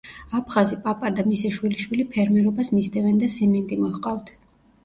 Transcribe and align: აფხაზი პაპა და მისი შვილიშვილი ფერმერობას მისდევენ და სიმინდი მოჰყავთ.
აფხაზი 0.37 0.77
პაპა 0.85 1.11
და 1.19 1.25
მისი 1.27 1.51
შვილიშვილი 1.59 2.07
ფერმერობას 2.15 2.73
მისდევენ 2.79 3.23
და 3.25 3.31
სიმინდი 3.37 3.81
მოჰყავთ. 3.83 4.35